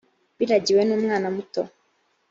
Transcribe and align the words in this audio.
biragiwe 0.37 0.81
n 0.85 0.91
umwana 0.97 1.27
muto 1.35 1.61